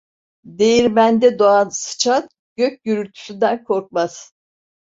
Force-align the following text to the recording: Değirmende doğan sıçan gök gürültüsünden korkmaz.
Değirmende 0.45 1.39
doğan 1.39 1.69
sıçan 1.71 2.27
gök 2.55 2.83
gürültüsünden 2.83 3.63
korkmaz. 3.63 4.33